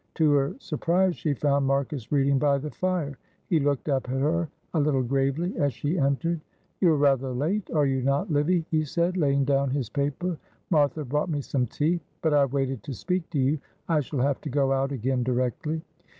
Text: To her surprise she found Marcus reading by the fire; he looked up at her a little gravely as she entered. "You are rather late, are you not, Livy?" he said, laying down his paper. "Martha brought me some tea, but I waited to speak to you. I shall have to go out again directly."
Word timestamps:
To 0.15 0.31
her 0.31 0.55
surprise 0.57 1.15
she 1.15 1.35
found 1.35 1.67
Marcus 1.67 2.11
reading 2.11 2.39
by 2.39 2.57
the 2.57 2.71
fire; 2.71 3.19
he 3.45 3.59
looked 3.59 3.87
up 3.87 4.09
at 4.09 4.19
her 4.19 4.49
a 4.73 4.79
little 4.79 5.03
gravely 5.03 5.55
as 5.59 5.73
she 5.75 5.99
entered. 5.99 6.41
"You 6.79 6.93
are 6.93 6.97
rather 6.97 7.29
late, 7.31 7.69
are 7.69 7.85
you 7.85 8.01
not, 8.01 8.31
Livy?" 8.31 8.65
he 8.71 8.83
said, 8.83 9.15
laying 9.15 9.45
down 9.45 9.69
his 9.69 9.89
paper. 9.89 10.39
"Martha 10.71 11.05
brought 11.05 11.29
me 11.29 11.41
some 11.41 11.67
tea, 11.67 12.01
but 12.23 12.33
I 12.33 12.45
waited 12.45 12.81
to 12.81 12.95
speak 12.95 13.29
to 13.29 13.37
you. 13.39 13.59
I 13.87 13.99
shall 13.99 14.21
have 14.21 14.41
to 14.41 14.49
go 14.49 14.71
out 14.71 14.91
again 14.91 15.21
directly." 15.21 15.83